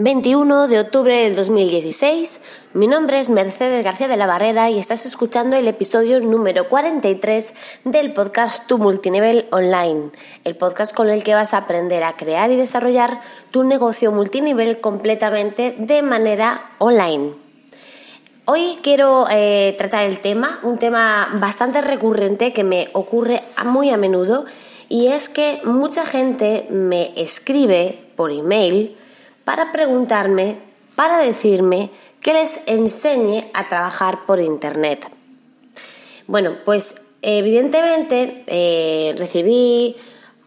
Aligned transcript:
21 0.00 0.68
de 0.68 0.78
octubre 0.78 1.24
del 1.24 1.34
2016. 1.34 2.40
Mi 2.72 2.86
nombre 2.86 3.18
es 3.18 3.30
Mercedes 3.30 3.82
García 3.82 4.06
de 4.06 4.16
la 4.16 4.28
Barrera 4.28 4.70
y 4.70 4.78
estás 4.78 5.04
escuchando 5.04 5.56
el 5.56 5.66
episodio 5.66 6.20
número 6.20 6.68
43 6.68 7.52
del 7.82 8.12
podcast 8.12 8.68
Tu 8.68 8.78
Multinivel 8.78 9.48
Online, 9.50 10.12
el 10.44 10.54
podcast 10.54 10.94
con 10.94 11.08
el 11.08 11.24
que 11.24 11.34
vas 11.34 11.52
a 11.52 11.56
aprender 11.56 12.04
a 12.04 12.12
crear 12.12 12.52
y 12.52 12.56
desarrollar 12.56 13.20
tu 13.50 13.64
negocio 13.64 14.12
multinivel 14.12 14.80
completamente 14.80 15.74
de 15.76 16.02
manera 16.02 16.70
online. 16.78 17.34
Hoy 18.44 18.78
quiero 18.84 19.26
eh, 19.28 19.74
tratar 19.78 20.04
el 20.04 20.20
tema, 20.20 20.60
un 20.62 20.78
tema 20.78 21.28
bastante 21.40 21.80
recurrente 21.80 22.52
que 22.52 22.62
me 22.62 22.88
ocurre 22.92 23.42
muy 23.64 23.90
a 23.90 23.96
menudo 23.96 24.44
y 24.88 25.08
es 25.08 25.28
que 25.28 25.60
mucha 25.64 26.06
gente 26.06 26.68
me 26.70 27.20
escribe 27.20 27.98
por 28.14 28.30
email 28.30 28.96
para 29.48 29.72
preguntarme, 29.72 30.58
para 30.94 31.20
decirme 31.20 31.90
que 32.20 32.34
les 32.34 32.60
enseñe 32.66 33.50
a 33.54 33.66
trabajar 33.66 34.26
por 34.26 34.40
Internet. 34.40 35.08
Bueno, 36.26 36.58
pues 36.66 36.96
evidentemente 37.22 38.44
eh, 38.46 39.14
recibí 39.16 39.96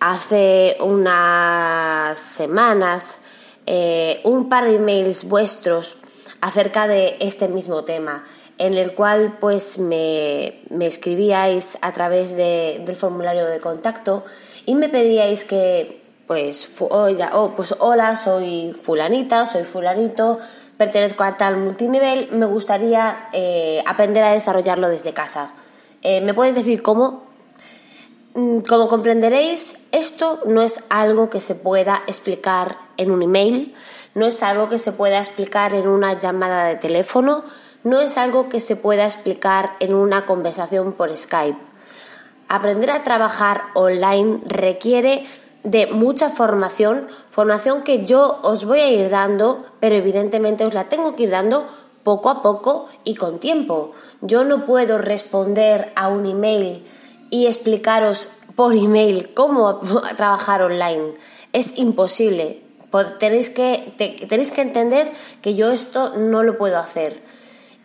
hace 0.00 0.76
unas 0.80 2.18
semanas 2.18 3.20
eh, 3.66 4.20
un 4.24 4.48
par 4.48 4.64
de 4.64 4.74
emails 4.74 5.22
vuestros 5.22 5.98
acerca 6.40 6.88
de 6.88 7.18
este 7.20 7.46
mismo 7.46 7.84
tema 7.84 8.24
en 8.58 8.74
el 8.74 8.96
cual 8.96 9.38
pues 9.38 9.78
me, 9.78 10.60
escribíais 10.80 11.78
a 11.82 11.92
través 11.92 12.36
del 12.36 12.96
formulario 12.96 13.46
de 13.46 13.60
contacto 13.60 14.24
y 14.66 14.74
me 14.74 14.88
pedíais 14.88 15.44
que 15.44 16.07
pues, 16.28 16.68
oiga, 16.90 17.30
oh, 17.32 17.52
pues 17.56 17.74
hola, 17.78 18.14
soy 18.14 18.74
fulanita, 18.74 19.46
soy 19.46 19.64
fulanito, 19.64 20.38
pertenezco 20.76 21.24
a 21.24 21.38
tal 21.38 21.56
multinivel, 21.56 22.28
me 22.32 22.44
gustaría 22.44 23.28
eh, 23.32 23.82
aprender 23.86 24.22
a 24.22 24.32
desarrollarlo 24.32 24.90
desde 24.90 25.14
casa. 25.14 25.52
Eh, 26.02 26.20
¿Me 26.20 26.34
puedes 26.34 26.54
decir 26.54 26.82
cómo? 26.82 27.22
Mm, 28.34 28.58
como 28.58 28.88
comprenderéis, 28.88 29.86
esto 29.90 30.40
no 30.44 30.60
es 30.60 30.84
algo 30.90 31.30
que 31.30 31.40
se 31.40 31.54
pueda 31.54 32.02
explicar 32.06 32.76
en 32.98 33.10
un 33.10 33.22
email, 33.22 33.74
no 34.14 34.26
es 34.26 34.42
algo 34.42 34.68
que 34.68 34.78
se 34.78 34.92
pueda 34.92 35.18
explicar 35.18 35.72
en 35.72 35.88
una 35.88 36.18
llamada 36.18 36.66
de 36.66 36.76
teléfono, 36.76 37.42
no 37.84 38.00
es 38.00 38.18
algo 38.18 38.50
que 38.50 38.60
se 38.60 38.76
pueda 38.76 39.06
explicar 39.06 39.76
en 39.80 39.94
una 39.94 40.26
conversación 40.26 40.92
por 40.92 41.16
Skype. 41.16 41.58
Aprender 42.48 42.90
a 42.90 43.02
trabajar 43.02 43.62
online 43.74 44.40
requiere 44.44 45.24
de 45.70 45.86
mucha 45.86 46.30
formación, 46.30 47.08
formación 47.30 47.82
que 47.82 48.04
yo 48.04 48.38
os 48.42 48.64
voy 48.64 48.80
a 48.80 48.90
ir 48.90 49.10
dando, 49.10 49.64
pero 49.80 49.94
evidentemente 49.94 50.64
os 50.64 50.72
la 50.72 50.88
tengo 50.88 51.14
que 51.14 51.24
ir 51.24 51.30
dando 51.30 51.66
poco 52.04 52.30
a 52.30 52.42
poco 52.42 52.86
y 53.04 53.16
con 53.16 53.38
tiempo. 53.38 53.92
Yo 54.22 54.44
no 54.44 54.64
puedo 54.64 54.96
responder 54.96 55.92
a 55.94 56.08
un 56.08 56.24
email 56.24 56.86
y 57.30 57.46
explicaros 57.46 58.30
por 58.54 58.74
email 58.74 59.34
cómo 59.34 59.76
trabajar 60.16 60.62
online. 60.62 61.14
Es 61.52 61.78
imposible. 61.78 62.62
Tenéis 63.18 63.50
que, 63.50 63.92
tenéis 64.26 64.52
que 64.52 64.62
entender 64.62 65.12
que 65.42 65.54
yo 65.54 65.70
esto 65.70 66.16
no 66.16 66.42
lo 66.42 66.56
puedo 66.56 66.78
hacer. 66.78 67.22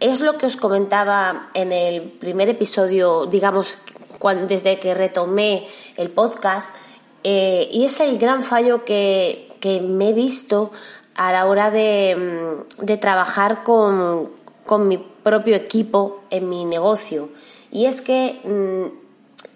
Es 0.00 0.20
lo 0.20 0.36
que 0.36 0.46
os 0.46 0.56
comentaba 0.56 1.48
en 1.54 1.72
el 1.72 2.02
primer 2.02 2.50
episodio, 2.50 3.24
digamos, 3.24 3.78
cuando, 4.18 4.46
desde 4.46 4.78
que 4.78 4.92
retomé 4.92 5.66
el 5.96 6.10
podcast, 6.10 6.74
eh, 7.24 7.68
y 7.72 7.84
es 7.84 8.00
el 8.00 8.18
gran 8.18 8.44
fallo 8.44 8.84
que, 8.84 9.48
me 9.82 10.08
he 10.08 10.12
visto 10.12 10.70
a 11.16 11.32
la 11.32 11.46
hora 11.46 11.70
de, 11.70 12.64
mm, 12.86 12.98
trabajar 12.98 13.62
con, 13.62 14.30
mi 14.86 14.98
propio 14.98 15.56
equipo 15.56 16.20
en 16.30 16.48
mi 16.48 16.64
negocio. 16.64 17.28
Y 17.70 17.86
es 17.86 18.00
que 18.00 18.40
mm, 18.44 19.00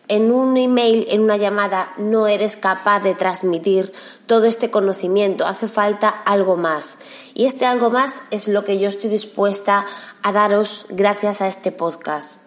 en 0.09 0.31
un 0.31 0.57
email, 0.57 1.07
en 1.09 1.23
una 1.23 1.39
llamada, 1.39 1.95
no 1.97 2.27
eres 2.27 2.57
capaz 2.57 3.01
de 3.01 3.15
transmitir 3.15 3.93
todo 4.27 4.45
este 4.45 4.71
conocimiento, 4.71 5.47
hace 5.47 5.69
falta 5.69 6.09
algo 6.09 6.57
más. 6.57 6.99
Y 7.33 7.47
este 7.47 7.65
algo 7.65 7.91
más 7.91 8.21
es 8.31 8.49
lo 8.49 8.65
que 8.65 8.79
yo 8.79 8.89
estoy 8.89 9.09
dispuesta 9.09 9.87
a 10.23 10.33
daros 10.33 10.87
gracias 10.91 11.41
a 11.41 11.49
este 11.49 11.73
podcast. 11.73 12.43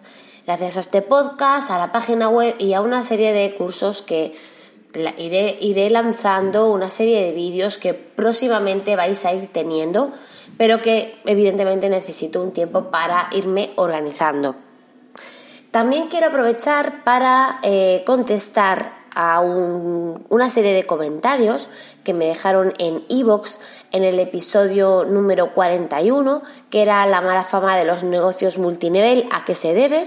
Gracias 0.46 0.76
a 0.76 0.80
este 0.80 1.02
podcast, 1.02 1.70
a 1.70 1.78
la 1.78 1.90
página 1.90 2.28
web 2.28 2.54
y 2.58 2.74
a 2.74 2.80
una 2.80 3.02
serie 3.02 3.32
de 3.32 3.54
cursos 3.54 4.02
que 4.02 4.34
iré, 4.94 5.90
lanzando 5.90 6.70
una 6.70 6.88
serie 6.88 7.22
de 7.22 7.32
vídeos 7.32 7.78
que 7.78 7.94
próximamente 7.94 8.96
vais 8.96 9.24
a 9.24 9.32
ir 9.32 9.48
teniendo, 9.48 10.10
pero 10.56 10.80
que 10.80 11.18
evidentemente 11.24 11.88
necesito 11.88 12.42
un 12.42 12.52
tiempo 12.52 12.90
para 12.90 13.28
irme 13.32 13.70
organizando. 13.76 14.56
También 15.70 16.08
quiero 16.08 16.28
aprovechar 16.28 17.04
para 17.04 17.60
eh, 17.62 18.02
contestar 18.06 18.98
a 19.14 19.40
una 19.40 20.48
serie 20.48 20.72
de 20.74 20.84
comentarios 20.84 21.68
que 22.04 22.14
me 22.14 22.26
dejaron 22.26 22.72
en 22.78 23.04
iVoox 23.08 23.58
en 23.90 24.04
el 24.04 24.20
episodio 24.20 25.04
número 25.04 25.52
41, 25.52 26.42
que 26.70 26.82
era 26.82 27.04
la 27.06 27.20
mala 27.20 27.42
fama 27.42 27.76
de 27.76 27.84
los 27.84 28.04
negocios 28.04 28.58
multinivel, 28.58 29.28
a 29.32 29.44
qué 29.44 29.56
se 29.56 29.74
debe. 29.74 30.06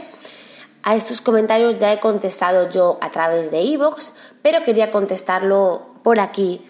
A 0.83 0.95
estos 0.95 1.21
comentarios 1.21 1.77
ya 1.77 1.93
he 1.93 1.99
contestado 1.99 2.69
yo 2.69 2.97
a 3.01 3.11
través 3.11 3.51
de 3.51 3.61
iVoox, 3.61 4.13
pero 4.41 4.63
quería 4.63 4.91
contestarlo 4.91 5.87
por 6.03 6.19
aquí 6.19 6.61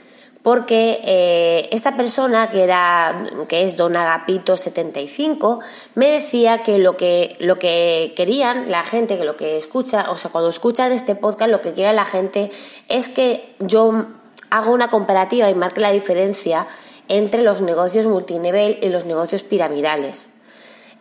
porque 0.43 0.99
eh, 1.03 1.69
esta 1.71 1.95
persona 1.95 2.49
que 2.49 2.63
era 2.63 3.27
que 3.47 3.63
es 3.63 3.77
Don 3.77 3.95
Agapito 3.95 4.57
75 4.57 5.59
me 5.95 6.09
decía 6.09 6.63
que 6.63 6.79
lo 6.79 6.97
que 6.97 7.35
lo 7.39 7.59
que 7.59 8.13
querían 8.15 8.71
la 8.71 8.83
gente 8.83 9.17
que 9.17 9.23
lo 9.23 9.37
que 9.37 9.57
escucha 9.57 10.09
o 10.09 10.17
sea 10.17 10.31
cuando 10.31 10.49
escuchan 10.49 10.91
este 10.91 11.13
podcast 11.13 11.51
lo 11.51 11.61
que 11.61 11.73
quiere 11.73 11.93
la 11.93 12.05
gente 12.05 12.49
es 12.87 13.09
que 13.09 13.55
yo 13.59 14.07
haga 14.49 14.69
una 14.69 14.89
comparativa 14.89 15.49
y 15.49 15.55
marque 15.55 15.79
la 15.79 15.91
diferencia 15.91 16.67
entre 17.07 17.43
los 17.43 17.61
negocios 17.61 18.05
multinivel 18.05 18.79
y 18.81 18.89
los 18.89 19.05
negocios 19.05 19.43
piramidales. 19.43 20.29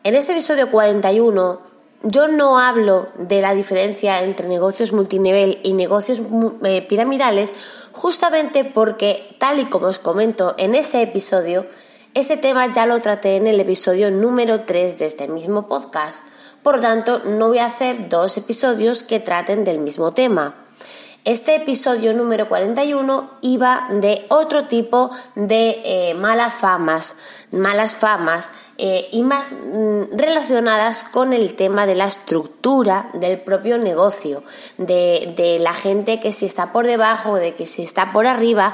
En 0.02 0.14
este 0.14 0.32
episodio 0.32 0.70
41 0.70 1.69
yo 2.02 2.28
no 2.28 2.58
hablo 2.58 3.08
de 3.18 3.42
la 3.42 3.54
diferencia 3.54 4.22
entre 4.22 4.48
negocios 4.48 4.92
multinivel 4.92 5.58
y 5.62 5.74
negocios 5.74 6.20
eh, 6.64 6.82
piramidales 6.88 7.52
justamente 7.92 8.64
porque, 8.64 9.36
tal 9.38 9.58
y 9.58 9.66
como 9.66 9.88
os 9.88 9.98
comento 9.98 10.54
en 10.58 10.74
ese 10.74 11.02
episodio, 11.02 11.66
ese 12.14 12.36
tema 12.36 12.72
ya 12.72 12.86
lo 12.86 12.98
traté 13.00 13.36
en 13.36 13.46
el 13.46 13.60
episodio 13.60 14.10
número 14.10 14.62
3 14.62 14.98
de 14.98 15.06
este 15.06 15.28
mismo 15.28 15.68
podcast. 15.68 16.24
Por 16.62 16.80
tanto, 16.80 17.20
no 17.20 17.48
voy 17.48 17.58
a 17.58 17.66
hacer 17.66 18.08
dos 18.08 18.36
episodios 18.36 19.02
que 19.02 19.20
traten 19.20 19.64
del 19.64 19.78
mismo 19.78 20.12
tema. 20.12 20.59
Este 21.26 21.54
episodio 21.54 22.14
número 22.14 22.48
41 22.48 23.30
iba 23.42 23.86
de 23.90 24.24
otro 24.30 24.68
tipo 24.68 25.10
de 25.34 25.82
eh, 25.84 26.14
malas 26.14 26.54
famas, 26.54 27.14
malas 27.50 27.94
famas 27.94 28.50
eh, 28.78 29.06
y 29.12 29.22
más 29.22 29.52
mm, 29.52 30.16
relacionadas 30.16 31.04
con 31.04 31.34
el 31.34 31.56
tema 31.56 31.84
de 31.84 31.94
la 31.94 32.06
estructura 32.06 33.10
del 33.12 33.38
propio 33.38 33.76
negocio, 33.76 34.42
de, 34.78 35.34
de 35.36 35.58
la 35.58 35.74
gente 35.74 36.20
que 36.20 36.32
si 36.32 36.46
está 36.46 36.72
por 36.72 36.86
debajo, 36.86 37.36
de 37.36 37.54
que 37.54 37.66
si 37.66 37.82
está 37.82 38.12
por 38.12 38.26
arriba. 38.26 38.72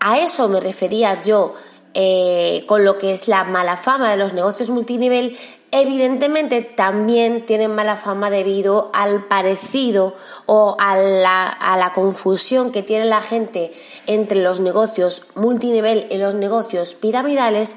A 0.00 0.18
eso 0.18 0.48
me 0.48 0.58
refería 0.58 1.22
yo 1.22 1.54
eh, 1.94 2.64
con 2.66 2.84
lo 2.84 2.98
que 2.98 3.12
es 3.12 3.26
la 3.26 3.42
mala 3.42 3.76
fama 3.76 4.10
de 4.10 4.16
los 4.16 4.32
negocios 4.32 4.70
multinivel, 4.70 5.36
evidentemente 5.72 6.62
también 6.62 7.46
tienen 7.46 7.74
mala 7.74 7.96
fama 7.96 8.30
debido 8.30 8.90
al 8.92 9.26
parecido 9.26 10.14
o 10.46 10.76
a 10.78 10.96
la, 10.96 11.92
confusión 11.94 12.70
que 12.70 12.84
tiene 12.84 13.06
la 13.06 13.22
gente 13.22 13.72
entre 14.06 14.40
los 14.40 14.60
negocios 14.60 15.26
multinivel 15.34 16.06
y 16.10 16.18
los 16.18 16.36
negocios 16.36 16.94
piramidales, 16.94 17.74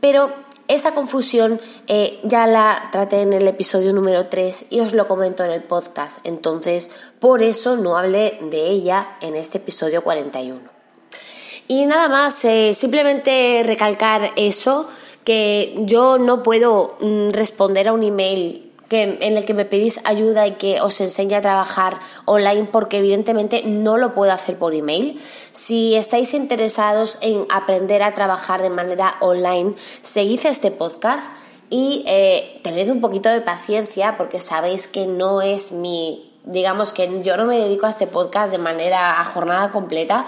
pero 0.00 0.32
esa 0.66 0.92
confusión 0.92 1.60
eh, 1.86 2.18
ya 2.24 2.48
la 2.48 2.88
traté 2.90 3.20
en 3.20 3.32
el 3.32 3.46
episodio 3.46 3.92
número 3.92 4.26
3 4.26 4.66
y 4.70 4.80
os 4.80 4.92
lo 4.92 5.06
comento 5.06 5.44
en 5.44 5.52
el 5.52 5.62
podcast, 5.62 6.18
entonces 6.24 6.90
por 7.20 7.42
eso 7.42 7.76
no 7.76 7.96
hablé 7.96 8.38
de 8.40 8.66
ella 8.66 9.16
en 9.20 9.36
este 9.36 9.58
episodio 9.58 10.02
41. 10.02 10.81
Y 11.72 11.86
nada 11.86 12.10
más, 12.10 12.44
eh, 12.44 12.74
simplemente 12.74 13.62
recalcar 13.64 14.32
eso, 14.36 14.90
que 15.24 15.74
yo 15.78 16.18
no 16.18 16.42
puedo 16.42 16.98
mm, 17.00 17.30
responder 17.30 17.88
a 17.88 17.94
un 17.94 18.02
email 18.02 18.70
que, 18.90 19.04
en 19.22 19.38
el 19.38 19.46
que 19.46 19.54
me 19.54 19.64
pedís 19.64 19.98
ayuda 20.04 20.46
y 20.46 20.52
que 20.56 20.82
os 20.82 21.00
enseñe 21.00 21.32
a 21.32 21.40
trabajar 21.40 21.98
online 22.26 22.68
porque 22.70 22.98
evidentemente 22.98 23.62
no 23.64 23.96
lo 23.96 24.12
puedo 24.12 24.32
hacer 24.32 24.58
por 24.58 24.74
email. 24.74 25.18
Si 25.52 25.94
estáis 25.94 26.34
interesados 26.34 27.16
en 27.22 27.46
aprender 27.48 28.02
a 28.02 28.12
trabajar 28.12 28.60
de 28.60 28.68
manera 28.68 29.16
online, 29.22 29.72
seguid 30.02 30.44
este 30.44 30.72
podcast 30.72 31.32
y 31.70 32.04
eh, 32.06 32.60
tened 32.62 32.90
un 32.90 33.00
poquito 33.00 33.30
de 33.30 33.40
paciencia 33.40 34.18
porque 34.18 34.40
sabéis 34.40 34.88
que 34.88 35.06
no 35.06 35.40
es 35.40 35.72
mi, 35.72 36.34
digamos 36.44 36.92
que 36.92 37.22
yo 37.22 37.38
no 37.38 37.46
me 37.46 37.58
dedico 37.58 37.86
a 37.86 37.88
este 37.88 38.06
podcast 38.06 38.52
de 38.52 38.58
manera 38.58 39.22
a 39.22 39.24
jornada 39.24 39.70
completa 39.70 40.26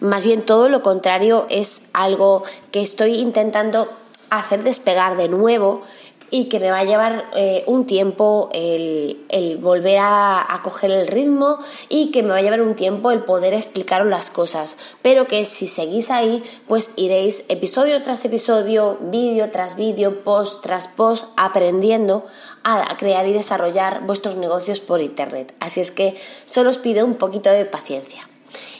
Más 0.00 0.24
bien 0.24 0.42
todo 0.42 0.68
lo 0.68 0.82
contrario, 0.82 1.46
es 1.50 1.88
algo 1.92 2.42
que 2.70 2.82
estoy 2.82 3.16
intentando 3.16 3.88
hacer 4.30 4.62
despegar 4.62 5.16
de 5.16 5.28
nuevo 5.28 5.82
y 6.30 6.46
que 6.46 6.58
me 6.58 6.72
va 6.72 6.80
a 6.80 6.84
llevar 6.84 7.26
eh, 7.36 7.62
un 7.66 7.86
tiempo 7.86 8.48
el, 8.52 9.58
volver 9.60 9.98
a, 10.00 10.60
coger 10.64 10.90
el 10.90 11.06
ritmo 11.06 11.58
y 11.88 12.10
que 12.10 12.24
me 12.24 12.30
va 12.30 12.38
a 12.38 12.42
llevar 12.42 12.60
un 12.60 12.74
tiempo 12.74 13.12
el 13.12 13.22
poder 13.22 13.54
explicaros 13.54 14.08
las 14.08 14.30
cosas, 14.30 14.76
pero 15.00 15.28
que 15.28 15.44
si 15.44 15.68
seguís 15.68 16.10
ahí, 16.10 16.42
pues 16.66 16.90
iréis 16.96 17.44
episodio 17.48 18.02
tras 18.02 18.24
episodio, 18.24 18.98
vídeo 19.00 19.50
tras 19.50 19.76
vídeo, 19.76 20.24
post 20.24 20.62
tras 20.62 20.88
post, 20.88 21.28
aprendiendo 21.36 22.24
a 22.64 22.96
crear 22.96 23.28
y 23.28 23.32
desarrollar 23.32 24.04
vuestros 24.04 24.36
negocios 24.36 24.80
por 24.80 25.00
Internet. 25.00 25.54
Así 25.60 25.80
es 25.80 25.92
que 25.92 26.16
solo 26.46 26.70
os 26.70 26.78
pido 26.78 27.04
un 27.04 27.14
poquito 27.14 27.50
de 27.50 27.64
paciencia. 27.64 28.26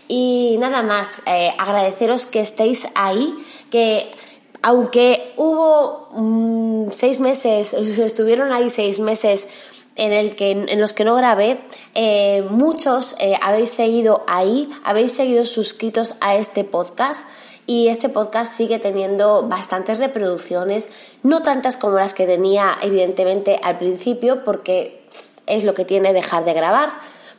Y 0.09 0.56
nada 0.59 0.83
más, 0.83 1.23
eh, 1.27 1.53
agradeceros 1.59 2.27
que 2.27 2.41
estéis 2.41 2.87
ahí, 2.95 3.35
que 3.71 4.15
aunque 4.62 5.33
hubo 5.37 6.09
mm, 6.12 6.91
seis 6.91 7.21
meses, 7.21 7.75
estuvieron 7.75 8.53
ahí 8.53 8.71
seis 8.71 9.01
meses 9.01 9.49
en, 9.97 10.12
el 10.12 10.37
que, 10.37 10.51
en 10.51 10.81
los 10.81 10.93
que 10.93 11.05
no 11.05 11.15
grabé, 11.15 11.61
eh, 11.95 12.45
muchos 12.51 13.17
eh, 13.21 13.37
habéis 13.41 13.71
seguido 13.71 14.25
ahí, 14.27 14.69
habéis 14.85 15.12
seguido 15.12 15.45
suscritos 15.45 16.15
a 16.21 16.37
este 16.37 16.65
podcast 16.65 17.27
y 17.67 17.89
este 17.89 18.09
podcast 18.09 18.53
sigue 18.53 18.79
teniendo 18.79 19.49
bastantes 19.49 19.99
reproducciones, 19.99 20.89
no 21.23 21.43
tantas 21.43 21.77
como 21.77 21.99
las 21.99 22.12
que 22.12 22.27
tenía 22.27 22.77
evidentemente 22.83 23.61
al 23.62 23.79
principio 23.79 24.45
porque 24.45 25.06
es 25.47 25.65
lo 25.65 25.75
que 25.75 25.85
tiene 25.85 26.12
dejar 26.12 26.45
de 26.45 26.55
grabar 26.55 26.91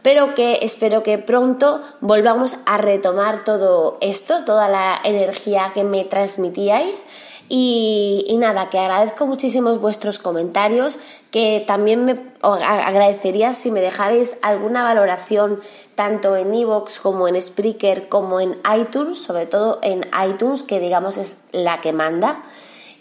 pero 0.05 0.35
que 0.35 0.59
espero 0.61 1.01
que 1.01 1.17
pronto 1.17 1.81
volvamos 1.99 2.57
a 2.67 2.77
retomar 2.77 3.43
todo 3.43 3.97
esto, 4.01 4.45
toda 4.45 4.69
la 4.69 5.01
energía 5.03 5.71
que 5.73 5.83
me 5.83 6.03
transmitíais. 6.03 7.07
Y, 7.49 8.35
nada, 8.37 8.69
que 8.69 8.77
agradezco 8.77 9.25
muchísimo 9.25 9.75
vuestros 9.79 10.19
comentarios, 10.19 10.99
que 11.31 11.63
también 11.65 12.05
me 12.05 12.23
agradecería 12.43 13.51
si 13.53 13.71
me 13.71 13.81
dejarais 13.81 14.37
alguna 14.43 14.83
valoración 14.83 15.59
tanto 15.95 16.35
en 16.35 16.53
iVoox 16.53 16.99
como 16.99 17.27
en 17.27 17.41
Spreaker 17.41 18.07
como 18.07 18.39
en 18.39 18.55
iTunes, 18.79 19.17
sobre 19.17 19.47
todo 19.47 19.79
en 19.81 20.05
iTunes, 20.23 20.61
que 20.61 20.79
digamos 20.79 21.17
es 21.17 21.37
la 21.51 21.81
que 21.81 21.93
manda. 21.93 22.43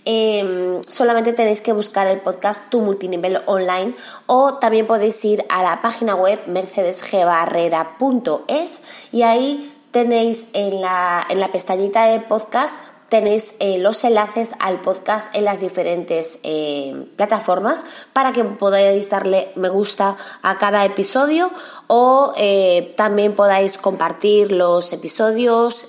Em, 0.06 0.82
solamente 0.82 1.32
tenéis 1.32 1.62
que 1.62 1.72
buscar 1.72 2.06
el 2.08 2.20
podcast 2.20 2.68
Tu 2.68 2.78
Multinivel 2.80 3.40
Online 3.46 3.94
o 4.26 4.54
también 4.54 4.86
podéis 4.86 5.24
ir 5.24 5.44
a 5.48 5.62
la 5.62 5.80
página 5.80 6.14
web 6.14 6.40
mercedesgbarrera.es 6.46 8.82
y 9.12 9.22
ahí 9.22 9.74
tenéis 9.92 10.48
en 10.52 10.82
la, 10.82 11.26
en 11.30 11.40
la 11.40 11.50
pestañita 11.50 12.04
de 12.06 12.20
podcast 12.20 12.82
tenéis 13.08 13.54
eh, 13.60 13.78
los 13.78 14.04
enlaces 14.04 14.54
al 14.58 14.80
podcast 14.80 15.34
en 15.36 15.44
las 15.44 15.60
diferentes 15.60 16.40
eh, 16.42 17.06
plataformas 17.16 17.84
para 18.12 18.32
que 18.32 18.42
podáis 18.44 19.08
darle 19.08 19.52
me 19.54 19.68
gusta 19.68 20.16
a 20.42 20.58
cada 20.58 20.84
episodio 20.84 21.52
o 21.86 22.32
eh, 22.36 22.90
también 22.96 23.34
podáis 23.34 23.78
compartir 23.78 24.50
los 24.52 24.92
episodios, 24.92 25.86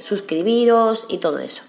suscribiros 0.00 1.06
y 1.08 1.18
todo 1.18 1.38
eso. 1.38 1.62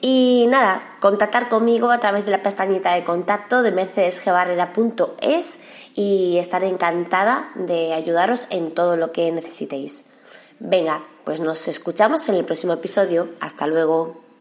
Y 0.00 0.46
nada, 0.48 0.96
contactar 1.00 1.48
conmigo 1.48 1.90
a 1.90 1.98
través 1.98 2.24
de 2.24 2.30
la 2.30 2.42
pestañita 2.42 2.94
de 2.94 3.02
contacto 3.02 3.62
de 3.62 3.72
mercedesgebarrera.es 3.72 5.58
y 5.94 6.38
estaré 6.38 6.68
encantada 6.68 7.50
de 7.56 7.92
ayudaros 7.94 8.46
en 8.50 8.72
todo 8.72 8.96
lo 8.96 9.10
que 9.10 9.32
necesitéis. 9.32 10.04
Venga, 10.60 11.02
pues 11.24 11.40
nos 11.40 11.66
escuchamos 11.66 12.28
en 12.28 12.36
el 12.36 12.44
próximo 12.44 12.74
episodio. 12.74 13.28
Hasta 13.40 13.66
luego. 13.66 14.27